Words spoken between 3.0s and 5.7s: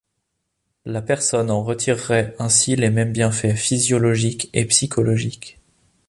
bienfaits physiologiques et psychologiques.